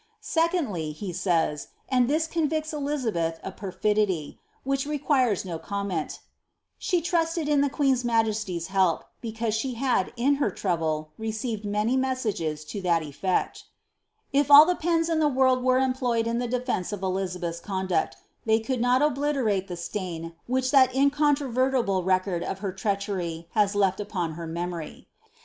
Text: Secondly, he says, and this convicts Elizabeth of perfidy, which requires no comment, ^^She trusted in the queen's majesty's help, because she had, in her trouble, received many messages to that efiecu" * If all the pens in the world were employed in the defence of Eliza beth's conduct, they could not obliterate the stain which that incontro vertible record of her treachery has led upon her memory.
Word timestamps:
Secondly, 0.19 0.93
he 0.93 1.13
says, 1.13 1.67
and 1.87 2.07
this 2.09 2.25
convicts 2.25 2.73
Elizabeth 2.73 3.39
of 3.43 3.55
perfidy, 3.55 4.39
which 4.63 4.87
requires 4.87 5.45
no 5.45 5.59
comment, 5.59 6.21
^^She 6.81 7.03
trusted 7.03 7.47
in 7.47 7.61
the 7.61 7.69
queen's 7.69 8.03
majesty's 8.03 8.69
help, 8.73 9.03
because 9.21 9.53
she 9.53 9.75
had, 9.75 10.11
in 10.15 10.37
her 10.41 10.49
trouble, 10.49 11.11
received 11.19 11.65
many 11.65 11.95
messages 11.97 12.65
to 12.65 12.81
that 12.81 13.03
efiecu" 13.03 13.61
* 13.99 14.33
If 14.41 14.49
all 14.49 14.65
the 14.65 14.73
pens 14.73 15.07
in 15.07 15.19
the 15.19 15.27
world 15.27 15.63
were 15.63 15.77
employed 15.77 16.25
in 16.25 16.39
the 16.39 16.47
defence 16.47 16.91
of 16.91 17.03
Eliza 17.03 17.37
beth's 17.37 17.59
conduct, 17.59 18.15
they 18.43 18.59
could 18.59 18.81
not 18.81 19.03
obliterate 19.03 19.67
the 19.67 19.77
stain 19.77 20.33
which 20.47 20.71
that 20.71 20.91
incontro 20.93 21.51
vertible 21.53 22.03
record 22.03 22.41
of 22.43 22.57
her 22.65 22.71
treachery 22.71 23.47
has 23.51 23.75
led 23.75 23.99
upon 23.99 24.31
her 24.31 24.47
memory. 24.47 25.07